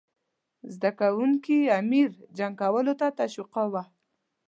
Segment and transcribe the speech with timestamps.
[0.73, 3.83] زده کوونکي امیر جنګ کولو ته تشویقاووه.